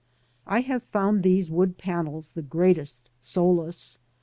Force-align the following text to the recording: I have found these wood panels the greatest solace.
I 0.47 0.61
have 0.61 0.81
found 0.85 1.21
these 1.21 1.51
wood 1.51 1.77
panels 1.77 2.31
the 2.31 2.41
greatest 2.41 3.11
solace. 3.19 3.99